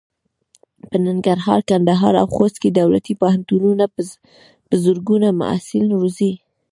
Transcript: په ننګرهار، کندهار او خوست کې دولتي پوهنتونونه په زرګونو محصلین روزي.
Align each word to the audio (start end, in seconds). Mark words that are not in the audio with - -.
په 0.89 0.97
ننګرهار، 1.05 1.59
کندهار 1.69 2.13
او 2.21 2.27
خوست 2.35 2.57
کې 2.61 2.69
دولتي 2.71 3.13
پوهنتونونه 3.21 3.85
په 4.67 4.75
زرګونو 4.83 5.27
محصلین 5.41 5.87
روزي. 6.01 6.31